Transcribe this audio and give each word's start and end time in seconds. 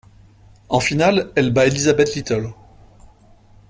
En 0.67 0.79
finale, 0.79 1.31
elle 1.35 1.53
bat 1.53 1.67
Elizabeth 1.67 2.15
Little. 2.15 2.49